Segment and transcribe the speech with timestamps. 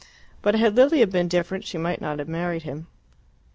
[0.41, 2.87] But had Lilia been different she might not have married him.